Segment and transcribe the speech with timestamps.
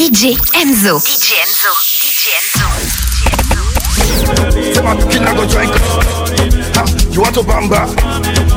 [0.00, 0.96] DJ Enzo.
[1.04, 1.68] DJ Enzo.
[2.00, 2.64] DJ Enzo.
[4.72, 5.76] Say my pikin I go drink.
[6.72, 7.84] Ha, You want to bamba?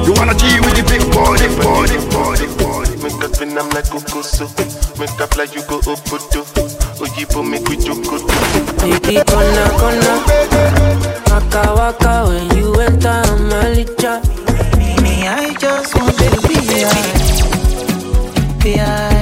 [0.08, 2.96] You wanna G with the big body, body, body, body.
[3.04, 4.48] Make that spin, I'm like Kukusu.
[4.98, 6.48] Make that fly, you go Obodo.
[7.04, 8.24] Oyibo, make we Jokodo.
[8.80, 10.24] Baby, gonna, gonna
[11.28, 13.20] Waka, waka when you enter
[13.52, 14.24] Malicha
[15.04, 17.20] Me, I just want to be behind,
[18.64, 19.13] behind,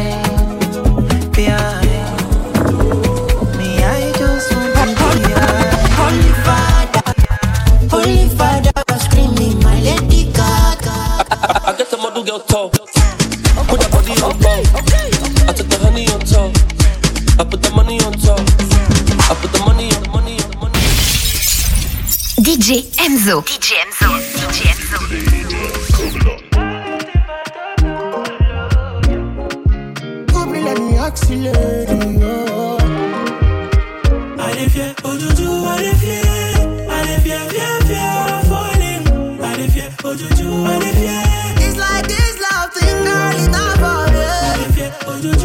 [12.31, 12.69] get the model girl tall.
[12.69, 14.55] Put that body on top.
[15.47, 16.51] I took the honey on top.
[17.39, 18.39] I put the money on top.
[18.39, 20.79] I put the money on money on money.
[22.39, 23.41] DJ Enzo.
[23.43, 24.07] DJ Enzo.
[24.47, 24.97] DJ Enzo.
[30.31, 30.97] Come let me
[45.21, 45.43] this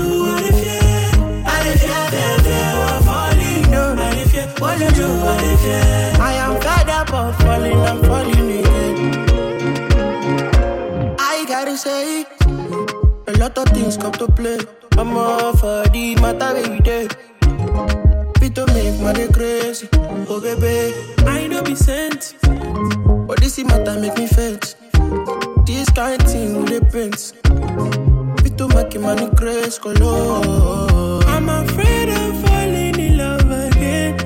[25.67, 27.46] Oh kind thing with the prince.
[28.43, 31.23] Fit to make money crazy, color.
[31.27, 34.19] I'm afraid of falling in love again.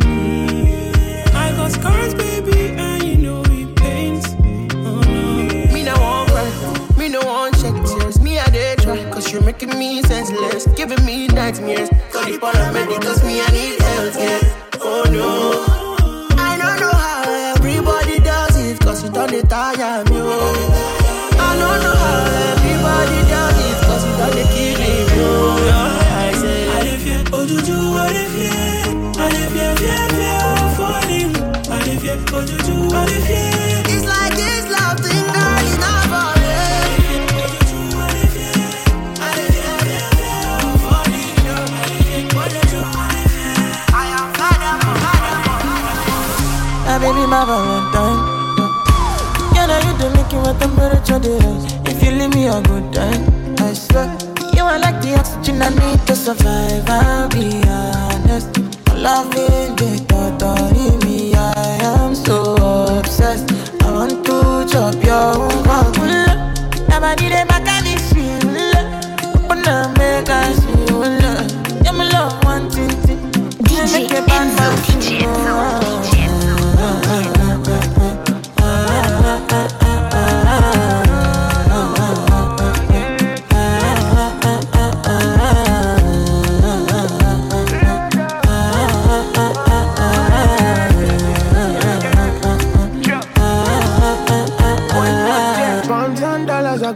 [0.00, 1.34] Mm.
[1.34, 4.26] I got scars, baby, and you know it pains.
[4.74, 5.72] Oh no.
[5.72, 8.20] Me no want cry, me no want check tears.
[8.20, 11.88] Me I dey try, cause you're making me senseless, giving me nightmares.
[12.12, 14.40] Call the paramedic, cause me I need health care.
[14.82, 20.16] Oh no, I don't know how everybody does it, cause it don't dey tire me.
[20.16, 20.69] Oh.
[27.50, 29.22] Ojuju, I dey fear.
[29.24, 31.30] I dey fear, fear, fear of falling.
[31.74, 33.82] I dey fear, ojuju, I dey fear.
[33.94, 38.20] it's like this love thing, girl, it's not for real.
[42.72, 45.46] I am fed up, fed up.
[46.90, 48.20] Ah, baby, my Valentine.
[49.54, 51.64] Yeah, now you do make it what temperature they rise.
[51.90, 53.22] If you leave me a good time,
[53.58, 54.09] I swear.
[55.40, 56.84] Like I need to survive.
[56.86, 58.58] I'll be honest.
[58.94, 62.54] Loving the thought of me, I am so
[62.98, 63.50] obsessed.
[63.82, 65.64] I want to chop your own
[66.90, 68.44] Nobody they back at this shit.
[69.34, 71.04] Open up, make I see you.
[71.84, 72.90] Yeah, my love, one thing.
[73.64, 74.66] DJ Enzo.
[75.00, 76.09] DJ Enzo.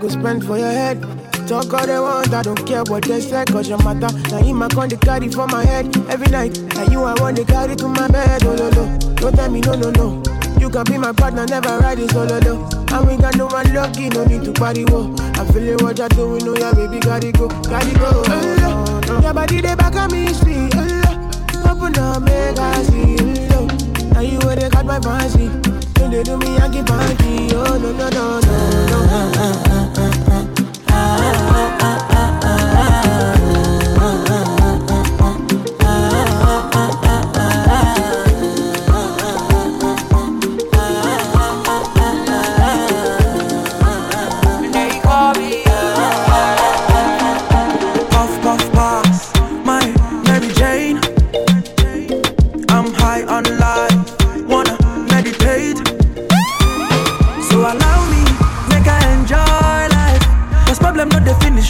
[0.04, 1.00] I could spend for your head.
[1.48, 4.12] Talk all they want, I don't care what they say, cause your matter.
[4.28, 6.60] Now him I con the carry for my head every night.
[6.76, 8.98] Now you I want to carry to my bed, oh no no.
[9.16, 10.22] Don't tell me no no no.
[10.60, 12.68] You can be my partner, never riding solo though.
[12.92, 15.14] And we got no one lucky, no need to party wo.
[15.40, 18.24] I'm feeling what you're doing, oh yeah, baby, gotta go, gotta go.
[18.28, 19.20] Oh, no.
[19.22, 20.68] Your body they back on me, sweet.
[20.76, 23.16] Oh, Open up, make I see.
[23.56, 23.64] Oh,
[24.12, 25.48] now you where they got my fancy.
[25.94, 27.56] Don't they do me, I keep panky.
[27.56, 29.63] Oh no no no no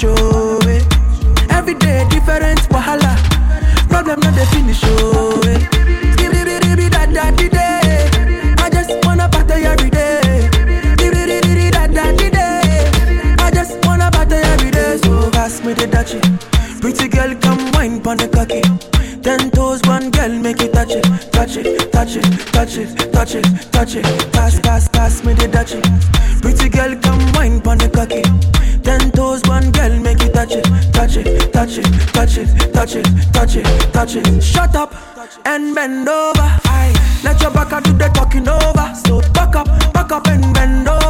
[0.05, 0.58] oh.
[0.67, 0.82] eh.
[1.50, 3.14] Every day different wahala.
[3.88, 5.41] Problem not the finish, oh.
[5.46, 5.61] eh.
[7.14, 8.08] Da, di, day.
[8.58, 10.49] I just wanna party every day.
[10.96, 13.37] Da, di, day.
[13.38, 14.96] I just wanna party every day.
[14.99, 16.19] So pass me the dachi.
[16.81, 18.62] Pretty girl, come wine pon the cocky.
[19.23, 23.35] Ten toes, one girl, make it touch it, touch it, touch it, touch it, touch
[23.37, 24.32] it, touch it.
[24.32, 26.24] Pass, pass, pass me the dachi.
[33.46, 34.43] touch it, touch it.
[34.43, 34.94] Shut up
[35.44, 36.41] and bend over.
[36.41, 37.20] Aye.
[37.23, 38.94] Let your back do the talking over.
[39.05, 41.04] So back up, back up and bend over.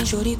[0.00, 0.36] me shorty.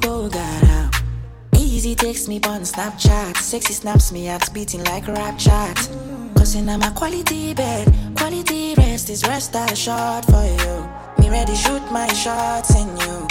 [1.57, 3.37] Easy takes me on Snapchat.
[3.37, 5.89] Sexy snaps me out, beating like rap chat.
[6.35, 7.87] Cussing at my quality bed.
[8.15, 10.87] Quality rest is rest I shot for you.
[11.19, 13.27] Me ready shoot my shots in you.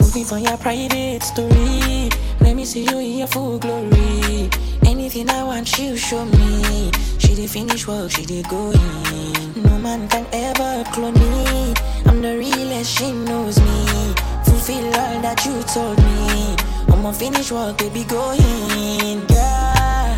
[0.00, 2.10] Moving for your private story.
[2.40, 4.50] Let me see you in your full glory.
[4.84, 6.90] Anything I want, you show me.
[7.18, 9.62] She did finish work, she did go in.
[9.62, 11.72] No Man can ever clone me.
[12.06, 14.14] I'm the realest, she knows me.
[14.44, 16.56] Fulfill all that you told me.
[16.92, 19.24] I'ma finish what baby going.
[19.26, 20.16] Girl,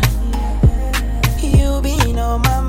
[1.43, 2.60] you be no man.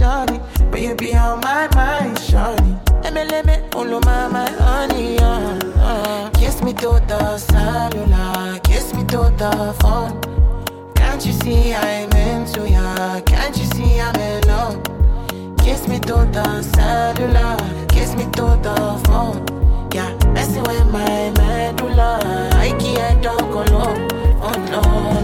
[0.00, 2.84] But you be on my mind, shawty.
[3.04, 6.30] MLM, on oh, my, my honey, uh, uh.
[6.30, 10.20] Kiss me to the cellular Kiss me to the phone.
[10.96, 13.20] Can't you see I'm into ya?
[13.20, 14.82] Can't you see I'm in love?
[15.58, 19.46] Kiss me to the cellular Kiss me to the phone.
[19.94, 22.18] Yeah, messing with my medulla
[22.54, 24.08] I can't talk alone,
[24.42, 25.23] oh no.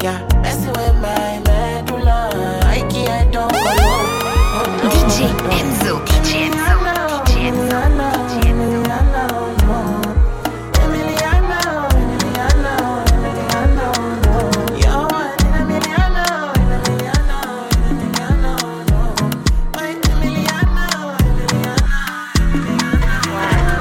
[0.00, 2.30] Yeah, messing with my medulla.
[2.62, 4.04] I can't don't go low.
[4.54, 4.90] Oh, no.
[4.90, 5.26] DJ
[5.58, 5.94] Enzo.
[6.06, 7.24] DJ Enzo.
[7.26, 8.78] DJ Enzo.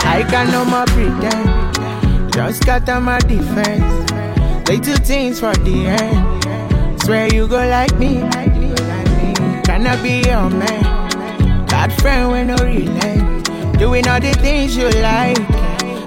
[0.03, 2.33] I can no more pretend.
[2.33, 4.16] Just got on my defense.
[4.67, 7.01] Little things for the end.
[7.03, 8.24] Swear you go like me.
[9.88, 11.65] I be your man?
[11.67, 13.45] Bad friend when no relent.
[13.79, 15.39] Doing all the things you like.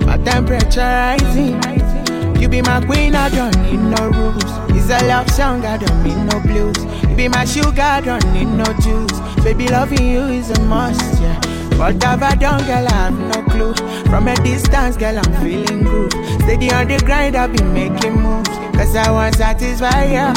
[0.04, 1.56] My temperature rising.
[2.38, 4.44] You be my queen, I don't need no rules.
[4.76, 6.76] It's a love song, I don't need no blues.
[7.08, 9.18] You be my sugar, I don't need no juice.
[9.42, 11.40] Baby, loving you is a must, yeah.
[11.78, 12.86] What have I done, girl?
[12.86, 13.79] I have no clue.
[14.10, 16.12] From a distance, girl, I'm feeling good.
[16.42, 18.48] Steady on the grind, I've been making moves.
[18.76, 20.34] Cause I want to satisfy you.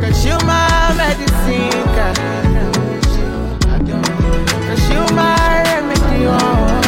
[0.00, 2.14] Cause you my medicine, girl.
[4.66, 6.80] Cause you my remedy, oh.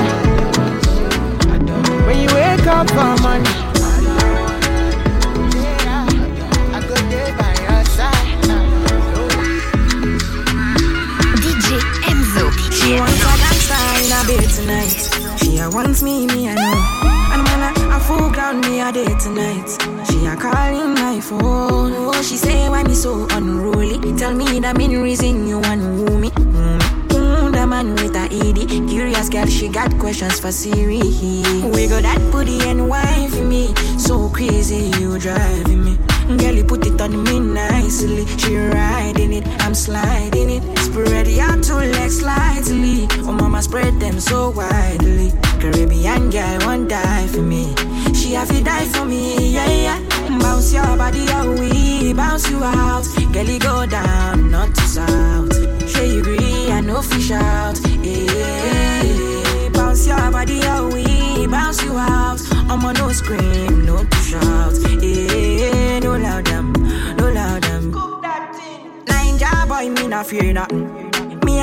[2.06, 3.50] When you wake up for money.
[6.72, 8.40] I go there by your side.
[11.42, 11.68] DJ
[12.08, 12.44] Enzo.
[12.50, 13.28] DJ She wants Enzo.
[13.28, 15.13] a gangster in a bed tonight.
[15.54, 16.74] She a wants me, me I know.
[17.32, 19.70] And man a, a full ground me a day tonight.
[20.10, 21.92] She a calling my phone.
[21.94, 24.00] Oh, she say why me so unruly.
[24.18, 26.30] Tell me the main reason you want woo me.
[26.30, 27.52] Mm.
[27.52, 28.88] The man with a ED.
[28.88, 30.98] Curious girl, she got questions for Siri.
[30.98, 32.90] We got that booty and
[33.30, 33.72] for me.
[33.96, 35.98] So crazy, you driving me.
[36.36, 38.26] Girl, you put it on me nicely.
[38.38, 40.78] She riding it, I'm sliding it.
[40.78, 43.06] Spread your two legs slightly.
[43.22, 45.32] Oh, mama, spread them so widely.
[45.64, 47.74] Caribbean girl won't die for me.
[48.12, 50.38] She have to die for me, yeah, yeah.
[50.38, 53.06] Bounce your body out, we bounce you out.
[53.32, 55.88] Girl, you go down, not to south.
[55.88, 57.80] Sure you agree, I know fish out.
[58.02, 62.42] Yeah, bounce your body out, we bounce you out.
[62.68, 64.74] I'm on no scream, no to shout.
[65.02, 66.72] Yeah, no loud them,
[67.16, 67.90] no loud them.
[69.06, 71.03] Ninja boy, me not fear nothing.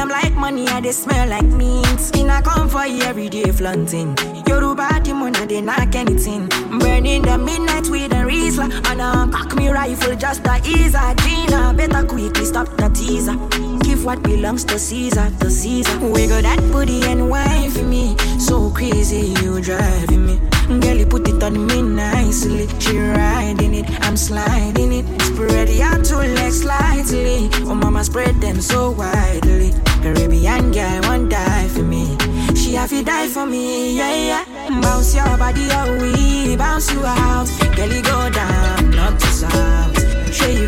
[0.01, 2.17] Me, I'm like money, I they smell like meat.
[2.17, 4.17] In a come for you every day flaunting.
[4.47, 6.47] Yoruba, the money, they knock anything.
[6.79, 8.71] Burning the midnight with a Riesler.
[8.89, 11.73] And a cock me rifle just to ease a Gina.
[11.75, 13.35] Better quickly stop the teaser.
[13.83, 15.99] Give what belongs to Caesar, to Caesar.
[15.99, 18.17] Wiggle that booty and wine for me.
[18.39, 20.39] So crazy, you driving me.
[20.79, 22.67] Girl, you put it on me nicely.
[22.79, 25.21] She riding it, I'm sliding it.
[25.21, 27.49] Spread your two legs slightly.
[27.69, 29.73] Oh, mama, spread them so widely.
[30.01, 32.17] Caribbean girl won't die for me.
[32.55, 34.81] She have to die for me, yeah, yeah.
[34.81, 37.47] Bounce your body out, we bounce you out.
[37.75, 40.33] Girl, you go down, not to south.
[40.33, 40.67] Sure you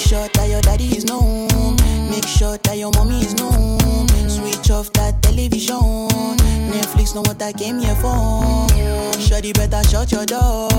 [0.00, 1.76] Make sure that your daddy is known.
[2.08, 4.08] Make sure that your mommy is known.
[4.30, 6.08] Switch off that television.
[6.72, 8.66] Netflix know what I came here for.
[9.20, 10.70] Shorty better shut your door.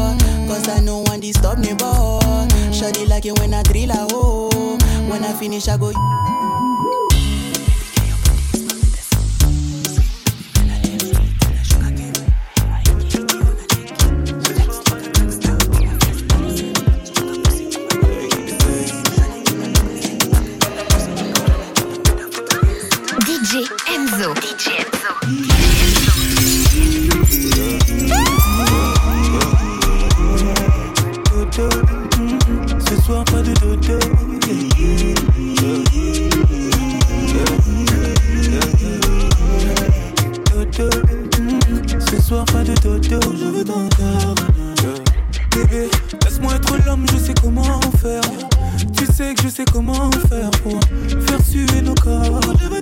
[0.50, 2.48] Cause I know one disturb me, boy.
[2.74, 4.80] Shorty like it when I drill a hole.
[5.08, 5.92] When I finish, I go.
[24.22, 24.28] Ce
[33.02, 34.00] soir, pas de dodo.
[42.00, 43.22] Ce soir, pas de dodo.
[43.36, 44.36] Je veux corps.
[45.56, 45.90] Bébé,
[46.24, 48.22] laisse-moi être l'homme, je sais comment faire.
[48.96, 50.80] Tu sais que je sais comment faire pour
[51.10, 52.40] faire suer nos corps.
[52.62, 52.82] Je veux.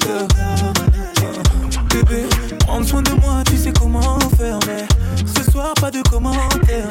[1.99, 2.23] Bébé,
[2.59, 4.59] prends soin de moi, tu sais comment faire.
[4.67, 4.85] Mais
[5.25, 6.87] ce soir, pas de commentaires.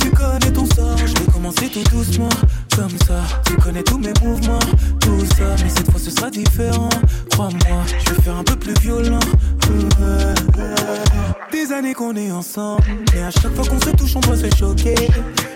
[0.00, 2.28] Tu connais ton sort, je vais commencer tout doucement.
[2.74, 4.58] Comme ça, tu connais tous mes mouvements,
[5.00, 5.54] tout ça.
[5.62, 6.88] Mais cette fois, ce sera différent.
[7.30, 9.20] Crois-moi, je vais faire un peu plus violent.
[9.68, 10.34] Ouais.
[11.52, 12.82] Des années qu'on est ensemble,
[13.14, 14.96] mais à chaque fois qu'on se touche, on doit se choquer.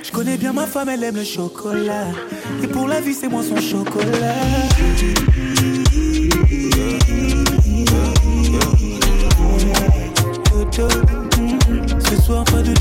[0.04, 2.06] Je connais bien ma femme, elle aime le chocolat.
[2.62, 4.34] Et pour la vie, c'est moi son chocolat.
[10.78, 12.00] Mm -hmm.
[12.08, 12.74] Ce soir, pas de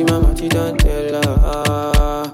[0.00, 2.32] in my mouth, you don't tell her.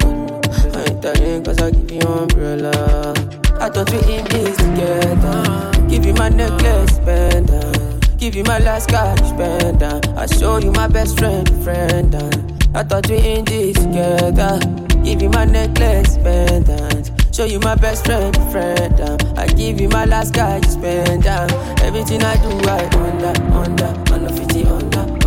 [0.00, 0.76] Mm.
[0.76, 3.14] I ain't dying cause I give you umbrella.
[3.60, 5.88] I thought we in this together.
[5.88, 8.18] Give you my necklace, pendant.
[8.18, 10.08] Give you my last cash, pendant.
[10.16, 12.14] I show you my best friend, friend.
[12.74, 14.58] I thought we in this together.
[15.04, 17.10] Give you my necklace, pendant.
[17.34, 19.00] Show you my best friend, friend.
[19.38, 21.26] I give you my last cash, spend
[21.82, 25.19] Everything I do, I under, under, under 50, under, under, under.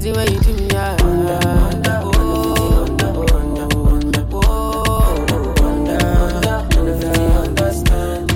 [0.00, 6.00] Nothing when you do me, I under, under, under, under, under, under, under,
[6.48, 8.32] under 50, understand.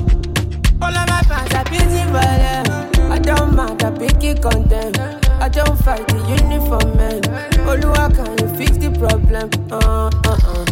[0.82, 2.66] All of my fans are busy for them.
[3.10, 4.98] I don't mind, I pick it content.
[5.40, 7.22] I don't fight the uniform man.
[7.64, 9.48] Oluwa, can you fix the problem.
[9.72, 10.63] Uh, uh, uh.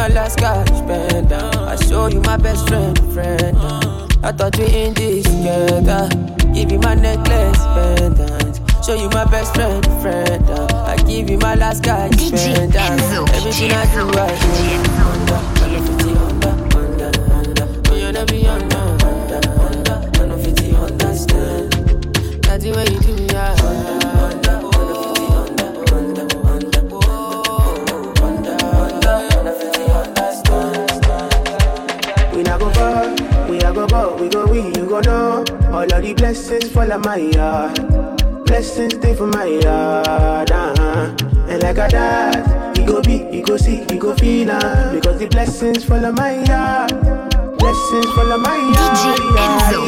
[0.00, 1.56] My last cash, pendant.
[1.56, 3.54] I show you my best friend, friend.
[4.24, 6.08] I thought we in this together.
[6.54, 8.60] Give you my necklace, pendant.
[8.82, 10.50] Show you my best friend, friend.
[10.92, 13.02] I give you my last cash, pendant.
[13.36, 15.59] Everything I do, I do.
[36.10, 38.44] The blessings fall on my yard.
[38.46, 41.14] Blessings stay for my yard, uh-huh.
[41.48, 45.20] And like a dad, you go be, you go see, you go feel uh, Because
[45.20, 46.90] the blessings fall on my yard.
[47.58, 48.96] Blessings fall on my yard.
[48.98, 49.06] DJ
[49.38, 49.86] Enzo,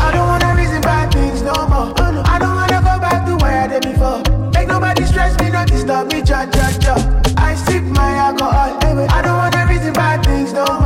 [0.00, 1.92] I don't wanna reason bad things no more.
[2.26, 4.22] I don't wanna go back to where I did before.
[4.54, 6.94] Make nobody stress me, not disturb me, cha cha cha.
[7.36, 8.72] I sip my alcohol.
[9.10, 10.81] I don't wanna reason bad things no more.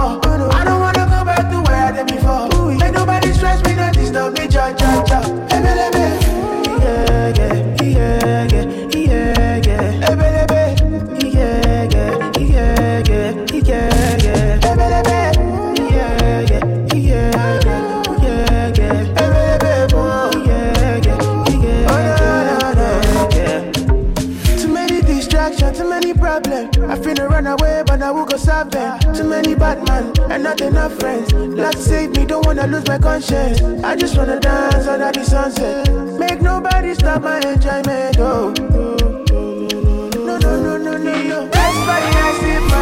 [29.36, 31.32] Many bad man and not enough friends.
[31.32, 33.60] Lord save me, don't wanna lose my conscience.
[33.84, 35.92] I just wanna dance under the sunset.
[36.18, 38.16] Make nobody stop my enjoyment.
[38.18, 38.54] Oh.
[40.28, 41.48] No, no, no, no, no, no.
[41.48, 42.75] That's why I sip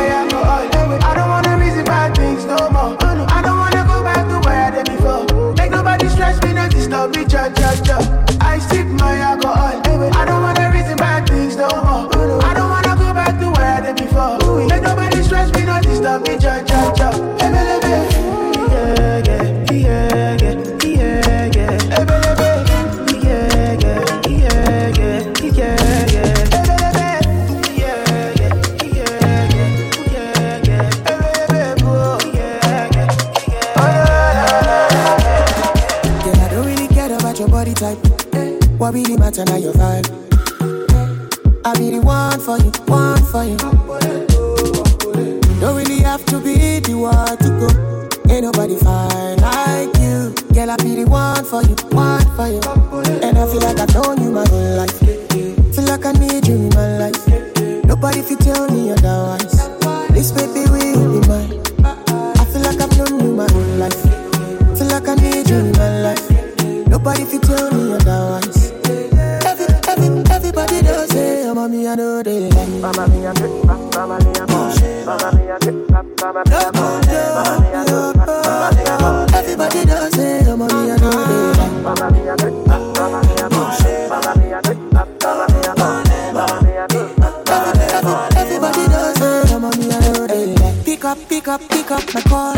[91.15, 92.55] up, pick up, pick up my call.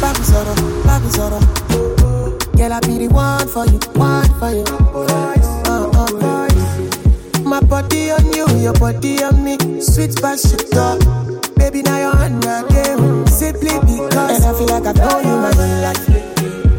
[0.00, 1.40] Babu Zoro, Babu Zoro.
[2.56, 4.64] Girl, I be the one for you, one for you.
[4.92, 7.42] Uh, uh, uh.
[7.42, 9.56] My body on you, your body on me.
[9.80, 10.98] Sweet sugar.
[11.56, 13.26] Baby, now you're on the game.
[13.26, 14.36] Simply because.
[14.36, 16.04] And I feel like I've known you my whole life.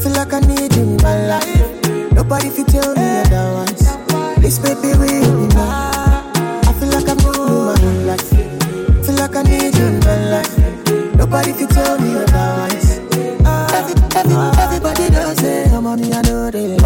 [0.04, 2.12] Feel like I need you in my life.
[2.14, 3.98] Nobody fit tell me otherwise.
[4.42, 6.62] This baby will be mine.
[6.70, 8.30] I feel like I've known you my whole life.
[9.06, 10.05] Feel like I need you my.
[11.26, 13.00] Nobody fit tell me otherwise.
[13.74, 15.72] Every, every, everybody does it.
[15.74, 16.78] Oh, mommy, I know they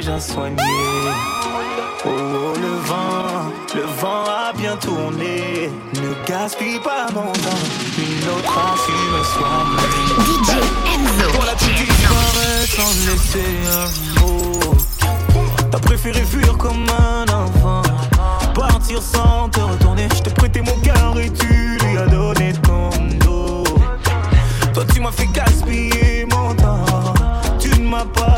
[0.00, 0.56] déjà soigné.
[2.04, 5.70] Oh, oh, le vent, le vent a bien tourné.
[5.94, 7.64] Ne gaspille pas mon temps,
[7.98, 9.88] une autre a su me soigner.
[10.24, 10.50] DJ
[10.94, 11.30] Enzo.
[11.32, 14.76] Pour la petite disparaît sans laisser un mot.
[15.70, 17.82] T'as préféré fuir comme un enfant.
[18.54, 20.06] Partir sans te retourner.
[20.14, 22.90] Je t'ai prêté mon cœur et tu lui as donné ton
[23.26, 23.64] dos.
[24.74, 27.14] Toi, tu m'as fait gaspiller mon temps.
[27.58, 28.37] Tu ne m'as pas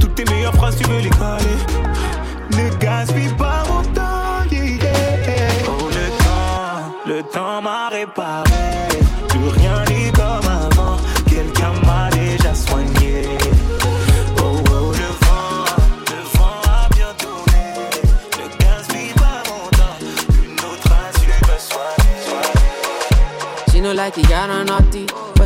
[0.00, 1.10] toutes tes meilleures phrases, tu veux les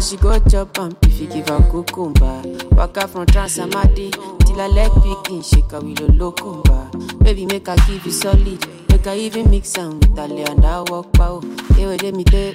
[0.09, 2.43] she go chop am if you give her cucumber.
[2.73, 4.11] Waka from Trans-Amadi
[4.47, 7.23] till her leg picking, shake her with a locumba.
[7.23, 10.85] Baby, make her give you solid, make her even mix am with her and her
[10.89, 11.41] walk pow.
[11.75, 12.55] Hey, wait, me tell,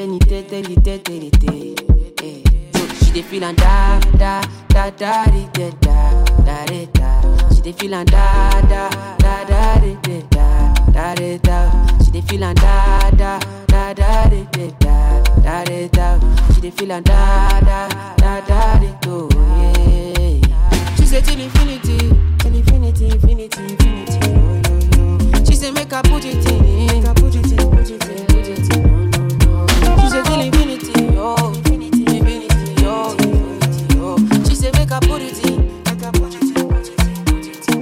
[0.00, 2.76] any te, tell it, tell it.
[2.76, 7.48] So she dey feel da da da da da da da da da.
[7.54, 11.98] She dey feel da da da da da da da da da.
[12.04, 14.99] She dey feel and da da da da da da
[15.44, 16.18] da da da.
[16.54, 20.94] She dey feel and da da da da di, do yeah.
[20.96, 21.98] She say till infinity,
[22.38, 24.18] till infinity, infinity, infinity.
[24.24, 25.44] Oh, yo, yo.
[25.44, 28.26] She say make her put it in, make her put it in, put it in,
[28.26, 28.82] put it in.
[28.82, 30.02] No, no, no.
[30.02, 34.16] She say till infinity, oh, infinity, infinity, oh, infinity, oh.
[34.48, 36.96] She say make her put it in, make her put it in, put it in,
[37.26, 37.80] put it in.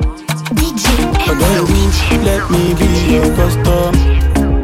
[1.27, 1.81] But baby,
[2.25, 3.95] let me be your custom.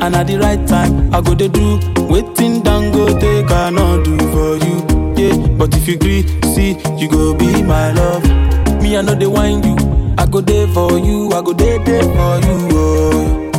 [0.03, 4.05] And at the right time, I go to do waiting down go take I not
[4.05, 4.77] do for you.
[5.17, 6.23] Yeah, but if you agree,
[6.55, 8.23] see, you go be my love.
[8.83, 9.77] Me, I know they wind you.
[10.19, 12.69] I go there for you, I go there, there for you.
[12.73, 13.51] Oh.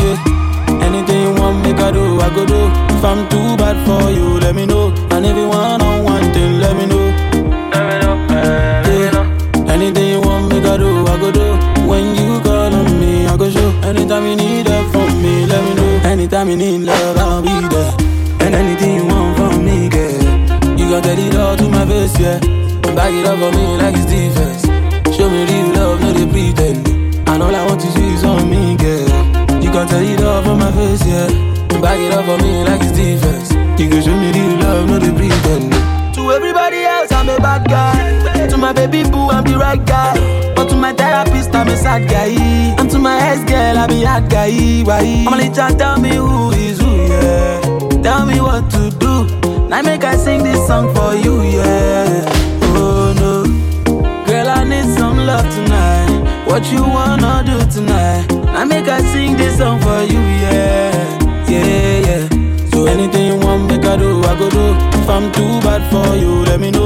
[0.00, 2.60] Yeah, anything you want, make I do, I go do.
[2.96, 4.88] If I'm too bad for you, let me know.
[5.10, 5.36] And if
[16.46, 17.92] you need love, I'll be there.
[18.46, 20.22] And anything you want from me, girl,
[20.78, 22.38] you gon' tell it all to my face, yeah.
[22.94, 24.62] Back it up for me like it's defense.
[25.16, 26.86] Show me real love, no they pretend.
[27.28, 29.62] And all I want to see is on me, girl.
[29.62, 31.26] You gon' tell it all for my face, yeah.
[31.80, 33.50] Back it up for me like it's defense.
[33.80, 35.72] You can show me real love, no they pretend.
[36.14, 38.46] To everybody else, I'm a bad guy.
[38.46, 40.47] To my baby boo, I'm the right guy.
[40.78, 42.28] My therapist, I'm a sad guy.
[42.78, 44.82] And to my ex girl, I'm a hard guy.
[44.84, 45.24] Why?
[45.26, 47.60] I'm only just tell me who is who, yeah.
[48.02, 49.26] Tell me what to do.
[49.68, 52.24] Now make I sing this song for you, yeah.
[52.78, 53.44] Oh no,
[54.24, 56.46] girl, I need some love tonight.
[56.46, 58.26] What you wanna do tonight?
[58.30, 62.70] Now make I sing this song for you, yeah, yeah, yeah.
[62.70, 64.74] So anything you want, make I do, I go do.
[64.98, 66.77] If I'm too bad for you, let me know.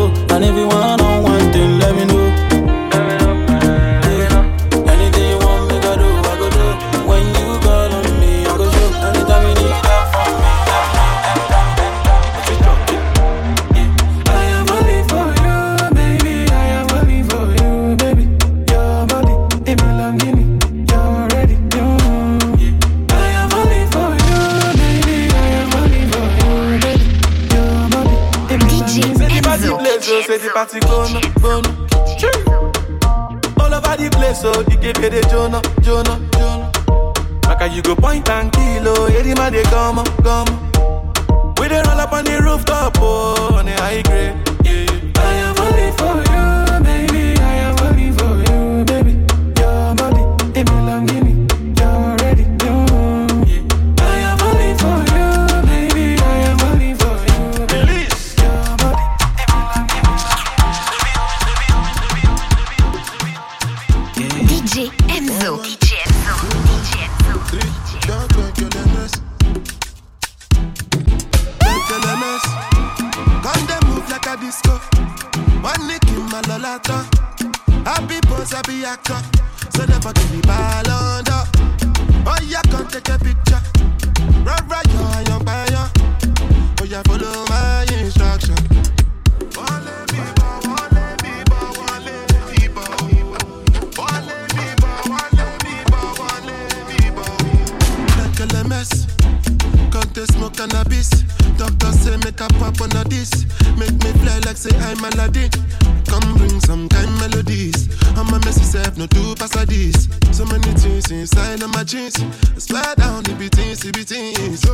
[111.92, 112.16] Jeans.
[112.56, 114.64] Swear down, it be things, it be things.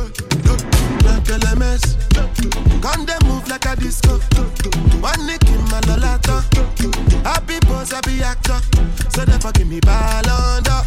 [1.03, 1.83] Like LMS.
[2.81, 4.19] Come they move like a disco.
[5.03, 6.39] One nick in my lolata.
[7.25, 8.59] Happy pose, happy actor.
[9.27, 10.83] never give me ballon d'or.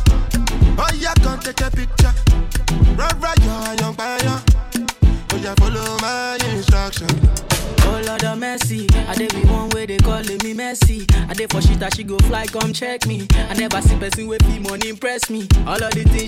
[0.79, 2.12] Oh yeah, come take a picture.
[2.97, 4.18] Run, run, yo, young fire.
[4.25, 7.09] Oh yeah, follow my instruction.
[7.85, 11.05] Oh Lord of mercy, I dey be one way they calling me messy.
[11.29, 13.27] I dey for shit that she go fly, come check me.
[13.35, 15.49] I never see person with fee money impress me.
[15.66, 16.21] All of the things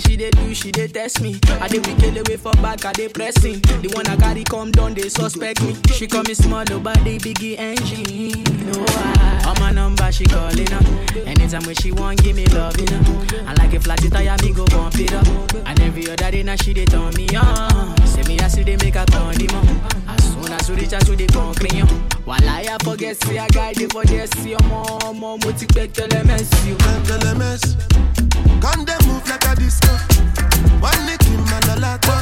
[1.05, 1.39] test me.
[1.61, 3.61] I dey we kill away for back, I dey pressing.
[3.83, 5.77] The one I carry come down, they suspect me.
[5.93, 8.43] She call me small, oh, nobody biggie engine.
[8.67, 10.85] No, I, on my number she calling up.
[11.27, 13.27] Anytime when she want, give me love, you know.
[13.47, 15.27] I like a flat tire, me go bump it up.
[15.67, 17.97] And every other day now she dey turn me on.
[18.07, 19.05] Say me I see they make a.
[19.05, 20.24] As soon
[20.55, 21.83] as you reach out to the concrete,
[22.25, 25.89] while I forget, see a guy dey for there, your mom, mom, mo ti pẹ́
[25.93, 26.77] tẹ́lẹ̀ mẹ́sì o.
[27.09, 27.71] Tẹ́lẹ̀ mẹ́sì.
[29.07, 29.93] Move like a disco.
[30.81, 32.17] One lick in my lolata.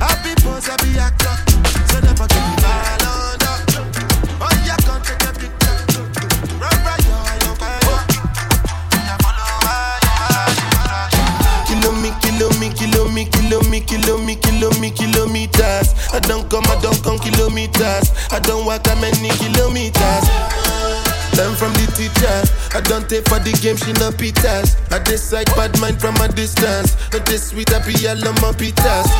[0.00, 1.49] Happy pose, happy actor.
[18.40, 20.24] I don't walk that many kilometers.
[21.36, 22.40] Learn from the teacher.
[22.72, 24.80] I don't take for the game, she no pitas.
[24.88, 26.96] I decide bad mind from a distance.
[27.12, 27.84] Not this sweet, I
[28.16, 29.12] love my pitas.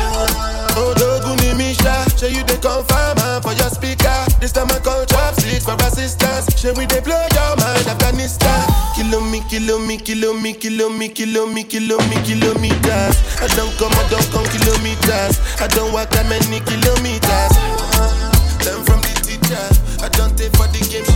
[0.73, 4.09] Oh, Doguni Misha, show you the confirm ah, for your speaker.
[4.41, 6.49] This time I call chopsticks for assistance.
[6.57, 8.65] Show we they blow your mind, Afghanistan.
[8.97, 13.15] Kilo me, kilo me, kilo me, kilo me, kilo me, kilo me, kilometers.
[13.37, 15.37] I don't come, I don't come kilometers.
[15.61, 18.30] I don't walk that many kilometers.
[19.51, 19.81] Teacher.
[19.99, 21.10] I don't take for the game,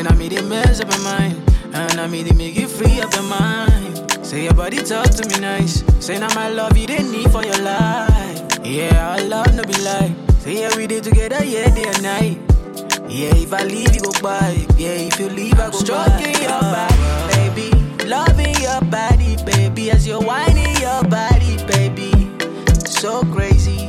[0.00, 1.36] Say now me they mess up your mind,
[1.74, 4.24] and I me they make you free up your mind.
[4.24, 5.84] Say your body talk to me nice.
[6.02, 8.40] Say now my love you they need for your life.
[8.64, 10.14] Yeah, our love no be lie.
[10.38, 12.38] Say yeah we did together, yeah day and night.
[13.10, 14.64] Yeah, if I leave you go by.
[14.78, 18.06] Yeah, if you leave I go Stroking your body, baby.
[18.08, 19.90] Loving your body, baby.
[19.90, 22.10] As you're whining your body, baby.
[22.86, 23.79] So crazy.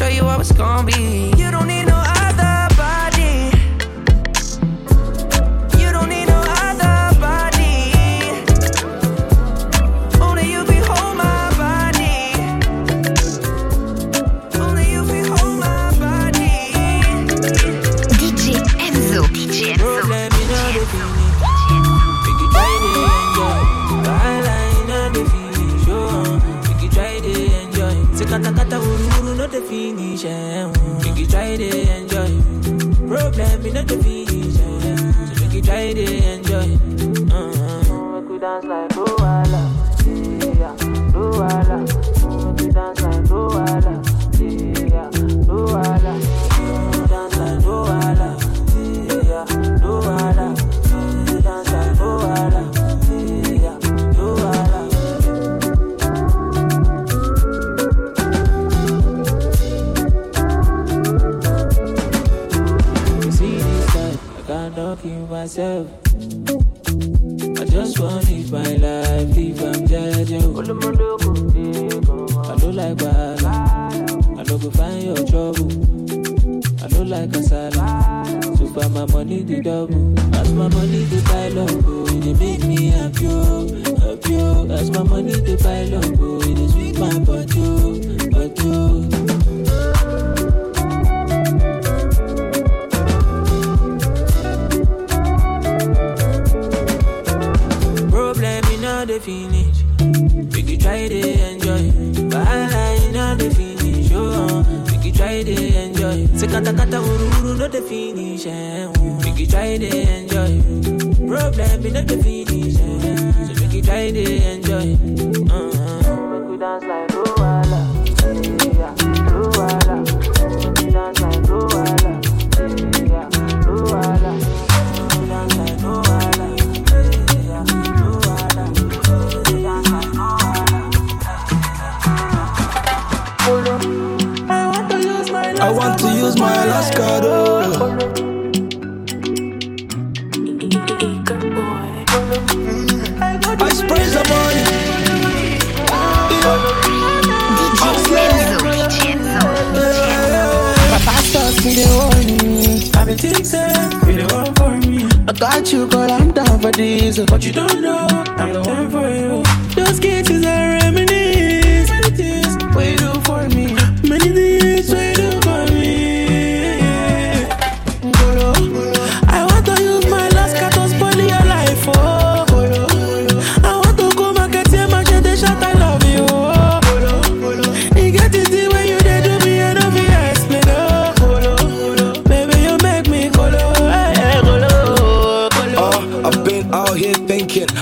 [0.00, 1.39] Show you how it's gonna be.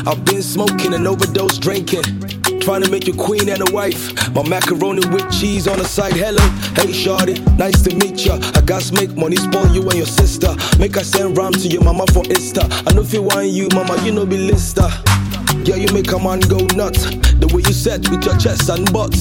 [0.08, 2.02] I've been smoking and overdose drinking.
[2.60, 4.10] Trying to make you queen and a wife.
[4.34, 6.14] My macaroni with cheese on the side.
[6.14, 6.40] Hello,
[6.76, 8.38] hey shorty, nice to meet ya.
[8.54, 10.56] I got to make money, spoil you and your sister.
[10.78, 12.64] Make I send rhyme to your mama for Insta.
[12.88, 14.88] I know if you want you, mama, you know be lister.
[15.64, 17.04] Yeah, you make a man go nuts.
[17.04, 19.12] The way you set with your chest and butt.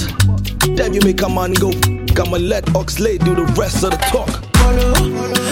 [0.78, 1.72] Damn, you make a man go.
[2.16, 5.47] I'ma let Oxlade do the rest of the talk.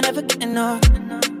[0.00, 0.80] I never get enough.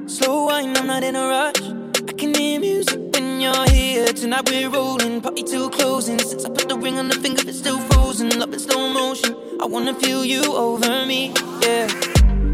[0.06, 1.62] Slow wine, I'm not in a rush.
[2.06, 4.12] I can hear music when you're here.
[4.12, 6.18] Tonight we're rolling, party till closing.
[6.18, 8.38] Since I put the ring on the finger, it's still frozen.
[8.38, 9.34] Love in slow motion.
[9.62, 11.32] I wanna feel you over me,
[11.62, 11.86] yeah.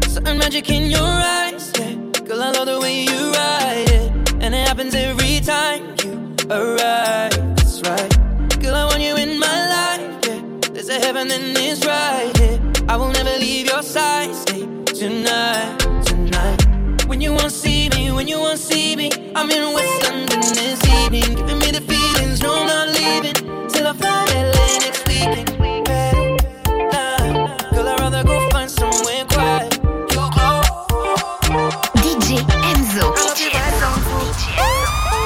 [0.07, 1.95] Certain magic in your eyes, yeah.
[2.23, 4.33] Girl, I love the way you ride it.
[4.39, 7.35] And it happens every time you arrive.
[7.57, 8.61] That's right.
[8.61, 10.69] Girl, I want you in my life, yeah.
[10.71, 12.61] There's a heaven and it's right here.
[12.87, 14.33] I will never leave your side.
[14.33, 15.86] Stay tonight.
[17.27, 20.79] When you won't see me, when you won't see me, I'm in West London this
[20.87, 22.41] evening, giving me the feelings.
[22.41, 25.51] No, I'm not leaving till I find LA next weekend.
[25.83, 26.37] Better,
[26.87, 29.77] nah, Girl, I'd rather go find somewhere quiet.
[29.83, 30.63] Oh.
[31.03, 31.67] You go.
[31.99, 32.39] DJ
[32.71, 33.11] Enzo.
[33.35, 33.91] DJ Enzo.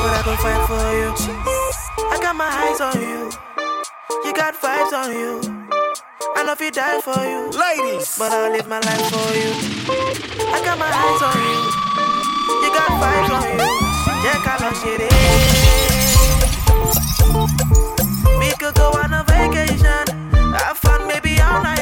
[0.02, 1.14] But I go fight for you.
[2.10, 3.30] I got my eyes on you.
[4.26, 5.40] You got vibes on you.
[6.36, 7.52] I know if you die for you.
[7.52, 8.18] Ladies.
[8.18, 9.54] But I'll live my life for you.
[10.50, 11.91] I got my eyes on you.
[12.64, 13.60] You got vibes on you.
[14.26, 15.02] Yeah, call shit
[18.40, 20.06] We could go on a vacation.
[20.54, 21.81] Have fun, maybe all night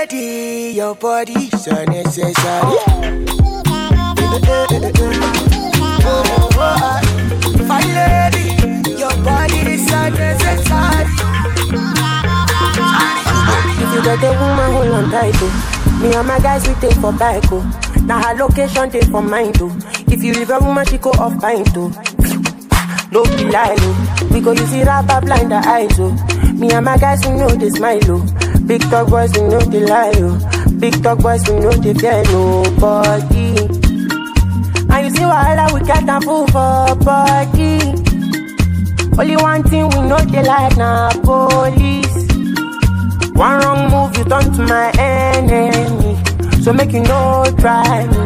[0.00, 2.78] Lady, your body is unnecessary.
[7.68, 8.46] Fine lady,
[8.98, 11.04] your body is unnecessary.
[13.76, 16.00] If you got a woman, hold on tight, oh.
[16.02, 17.60] Me and my guys, we take for bike, oh.
[18.06, 19.70] Now her location, take for mine, too.
[20.10, 21.92] If you leave a woman, she go off pine, too.
[21.94, 23.08] Oh.
[23.12, 24.28] No be lie, oh.
[24.32, 26.12] We go use it rapper blind the eyes, oh.
[26.54, 28.49] Me and my guys, we know this, smile, oh.
[28.66, 30.38] Big talk boys, we know they lie, oh.
[30.78, 33.56] Big talk boys, we know they fear nobody.
[34.92, 37.78] And you see why that we get a fool for body.
[39.18, 42.26] Only one thing we know they like now, police.
[43.34, 46.16] One wrong move, you turn to my enemy.
[46.62, 48.16] So make you no try me.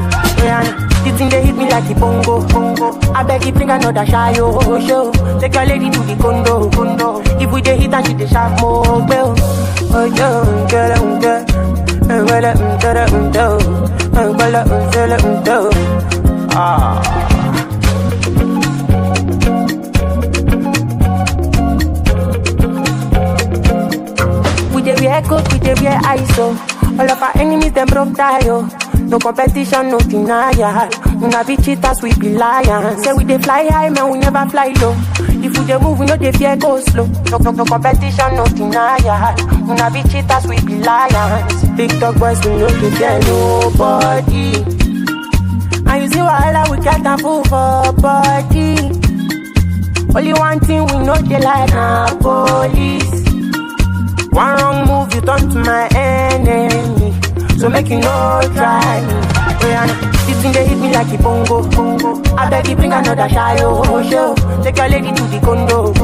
[0.45, 2.99] Yeah, the thing they hit me like a bongo, bongo.
[3.13, 5.13] I beg you bring another shy oh, show.
[5.41, 7.21] Take your lady to the condo, condo.
[7.41, 9.35] If we dey hit and she dey sharp more, well.
[9.97, 11.45] Oh yo, girl, um, girl.
[24.75, 26.57] We dey wear coat, we dey wear ISO.
[26.99, 28.69] All of our enemies them broke tie oh.
[29.09, 30.89] No competition, no denial.
[31.23, 33.03] Una be cheaters, we be lions.
[33.05, 34.95] Say we dey fly high, man, we never fly low.
[35.45, 37.07] If we dey move, we no dey fear go slow.
[37.31, 39.35] No, no, no competition, no denial.
[39.71, 41.65] Una be cheaters, we be lions.
[41.77, 44.57] Big dog boys, we no dey fear nobody.
[45.87, 48.77] And you see wahala, we get a fool for body.
[50.17, 53.25] Only one thing we know they like na police.
[54.33, 57.13] One wrong move, you turn to my enemy.
[57.65, 59.15] So make you no try me.
[59.65, 59.87] Oh,
[60.27, 61.63] this thing they hit me like a bongo.
[62.37, 64.35] I beg you bring another shy oh, show.
[64.63, 65.95] Take your lady to the condo.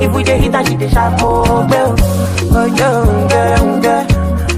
[0.00, 1.96] If we dey hit and she dey sharp oh, well.
[2.54, 3.28] Oh, girl,
[3.82, 4.06] girl.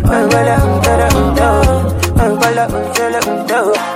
[0.05, 1.95] Oh, girl, girl.
[2.21, 3.94] Oh, well, um, girl, um, girl.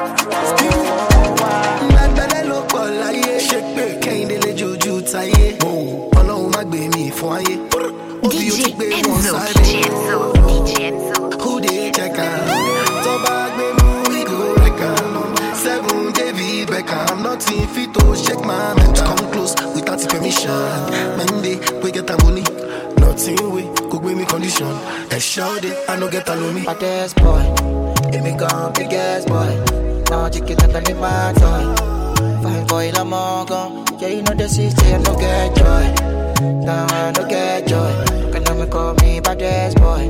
[18.49, 19.17] To my mental.
[19.17, 20.51] Come close without permission.
[21.17, 22.43] Monday, we get am money.
[22.99, 24.75] Nothing we go gbé mi condition.
[25.11, 26.63] Ẹ ṣọ́ de, I no get alumi.
[26.65, 27.45] Baddest boy,
[28.15, 29.51] It me gone big ass boy.
[30.11, 31.63] Now chicken I need my toy.
[32.43, 33.73] Fine boy, I'm all gone.
[34.01, 35.87] Yeah, you know the city, I no get joy.
[36.67, 37.93] Now I no get joy.
[38.33, 40.05] Can I call me bad ass boy?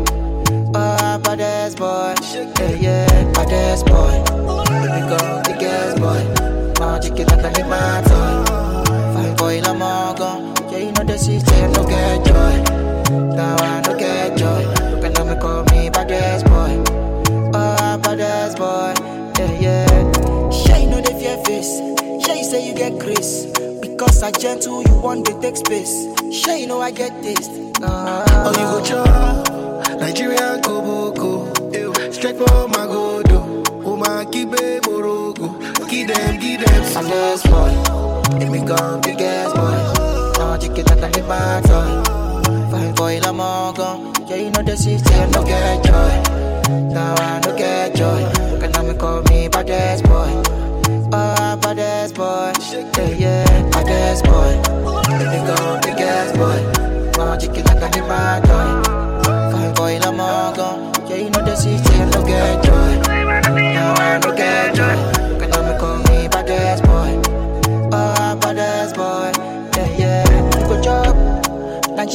[0.74, 2.14] Oh, ass boy.
[2.58, 4.14] Yeah, yeah, ass boy.
[4.74, 6.47] It me gone big ass boy.
[6.98, 9.14] Now chicken that I need my toy.
[9.14, 10.18] Fine boy, I'm all.
[10.68, 13.36] Yeah, you know the I no get joy.
[13.36, 14.64] Now I no get joy.
[15.00, 16.08] Can I call me bad
[16.42, 16.82] boy?
[17.54, 18.94] Oh, bad ass boy.
[19.38, 20.50] Yeah, yeah.
[20.50, 21.78] Sure, you know the fear face.
[22.26, 23.46] Sure, you say you get grace.
[23.80, 26.04] Because I gentle, you want to take space.
[26.32, 27.46] Sure, you know I get this.
[27.80, 31.46] Uh, Oh, you go chop Nigeria Koboko
[32.12, 35.57] Straight for my godo Oh, my kibe Morocco
[35.88, 38.42] Give them, give them Bad ass boy.
[38.42, 40.38] It me gone big ass boy.
[40.38, 42.70] Now chicken that I need my toy.
[42.70, 44.12] Fine boy, I'm all gone.
[44.26, 46.12] Yeah, you know the city, no get joy.
[46.92, 48.20] Now I no get joy.
[48.60, 50.28] Can I call me bad ass boy?
[51.10, 52.52] Ah, oh, bad ass boy.
[52.70, 54.60] Yeah, yeah, bad ass boy.
[55.08, 56.60] It me gone big ass boy.
[57.16, 59.52] Now chicken that I need my toy.
[59.52, 60.92] Fine boy, I'm all gone.
[61.08, 63.00] Yeah, you know the city, no get joy.
[63.72, 64.77] Now I no get joy.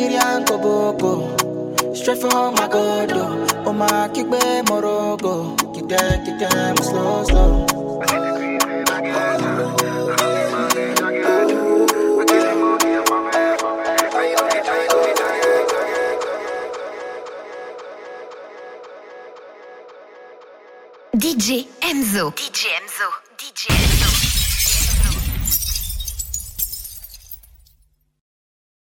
[0.03, 1.95] Nigerian Koboko.
[1.95, 3.11] Straight from my god.
[3.65, 5.55] Oh, my kickback Morogo.
[5.73, 7.65] Kick them, kick slow, slow.
[21.15, 22.33] DJ Enzo.
[22.35, 23.07] DJ Enzo.
[23.37, 23.92] DJ Enzo.